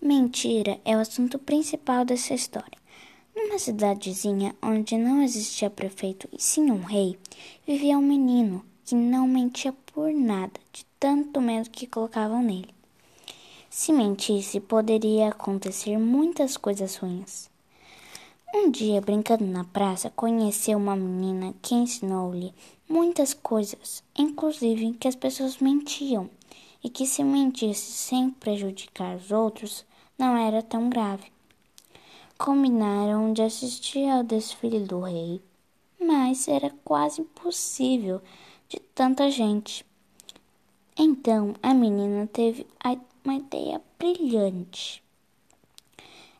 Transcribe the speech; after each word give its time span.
Mentira 0.00 0.80
é 0.84 0.96
o 0.96 1.00
assunto 1.00 1.40
principal 1.40 2.04
dessa 2.04 2.32
história. 2.32 2.78
Numa 3.34 3.58
cidadezinha 3.58 4.54
onde 4.62 4.96
não 4.96 5.20
existia 5.20 5.68
prefeito 5.68 6.28
e 6.32 6.40
sim 6.40 6.70
um 6.70 6.82
rei, 6.84 7.18
vivia 7.66 7.98
um 7.98 8.02
menino 8.02 8.64
que 8.84 8.94
não 8.94 9.26
mentia 9.26 9.74
por 9.92 10.12
nada, 10.12 10.52
de 10.72 10.86
tanto 11.00 11.40
medo 11.40 11.68
que 11.68 11.84
colocavam 11.84 12.40
nele. 12.40 12.72
Se 13.68 13.92
mentisse, 13.92 14.60
poderia 14.60 15.30
acontecer 15.30 15.98
muitas 15.98 16.56
coisas 16.56 16.94
ruins. 16.94 17.50
Um 18.54 18.70
dia, 18.70 19.00
brincando 19.00 19.44
na 19.44 19.64
praça, 19.64 20.10
conheceu 20.10 20.78
uma 20.78 20.94
menina 20.94 21.54
que 21.60 21.74
ensinou-lhe 21.74 22.54
muitas 22.88 23.34
coisas, 23.34 24.04
inclusive 24.16 24.92
que 24.92 25.08
as 25.08 25.16
pessoas 25.16 25.58
mentiam 25.58 26.30
e 26.82 26.88
que 26.88 27.06
se 27.06 27.22
mentisse 27.22 27.92
sem 27.92 28.30
prejudicar 28.30 29.16
os 29.16 29.30
outros 29.30 29.84
não 30.18 30.36
era 30.36 30.62
tão 30.62 30.88
grave. 30.88 31.32
Combinaram 32.36 33.32
de 33.32 33.42
assistir 33.42 34.08
ao 34.08 34.22
desfile 34.22 34.80
do 34.80 35.00
rei, 35.00 35.40
mas 36.00 36.48
era 36.48 36.70
quase 36.84 37.20
impossível 37.20 38.22
de 38.68 38.78
tanta 38.94 39.30
gente. 39.30 39.84
Então 40.96 41.54
a 41.62 41.74
menina 41.74 42.26
teve 42.26 42.66
uma 43.24 43.34
ideia 43.34 43.80
brilhante. 43.98 45.02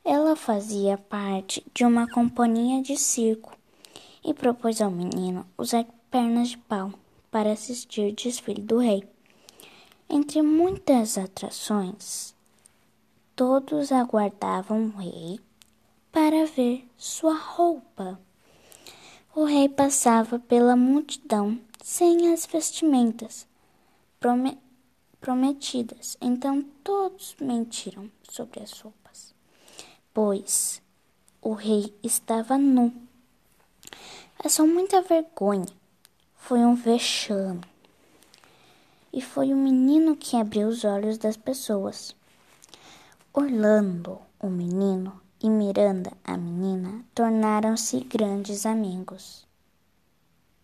Ela 0.05 0.35
fazia 0.35 0.97
parte 0.97 1.65
de 1.75 1.85
uma 1.85 2.09
companhia 2.11 2.83
de 2.83 2.97
circo 2.97 3.57
e 4.25 4.33
propôs 4.33 4.81
ao 4.81 4.91
menino 4.91 5.47
usar 5.57 5.85
pernas 6.11 6.49
de 6.49 6.59
pau 6.59 6.93
para 7.31 7.53
assistir 7.53 8.13
o 8.13 8.15
desfile 8.15 8.63
do 8.63 8.79
rei. 8.79 9.05
Entre 10.11 10.41
muitas 10.41 11.19
atrações, 11.19 12.35
todos 13.37 13.93
aguardavam 13.93 14.87
o 14.87 14.97
rei 14.97 15.39
para 16.11 16.47
ver 16.47 16.89
sua 16.97 17.35
roupa. 17.35 18.19
O 19.35 19.45
rei 19.45 19.69
passava 19.69 20.39
pela 20.39 20.75
multidão 20.75 21.61
sem 21.85 22.33
as 22.33 22.47
vestimentas 22.47 23.47
prometidas, 25.21 26.17
então 26.23 26.63
todos 26.83 27.37
mentiram 27.39 28.11
sobre 28.31 28.63
as 28.63 28.73
roupas, 28.81 29.35
pois 30.15 30.81
o 31.43 31.53
rei 31.53 31.95
estava 32.03 32.57
nu. 32.57 32.95
Passou 34.43 34.67
muita 34.67 35.03
vergonha, 35.03 35.69
foi 36.35 36.61
um 36.61 36.75
vexame 36.75 37.61
e 39.19 39.21
foi 39.21 39.53
o 39.53 39.57
menino 39.57 40.15
que 40.15 40.37
abriu 40.37 40.69
os 40.69 40.85
olhos 40.85 41.19
das 41.19 41.37
pessoas. 41.37 42.15
Orlando, 43.35 44.21
o 44.39 44.49
menino, 44.49 45.21
e 45.43 45.51
Miranda, 45.51 46.13
a 46.23 46.37
menina, 46.37 47.05
tornaram-se 47.17 47.99
grandes 47.99 48.65
amigos. 48.65 49.48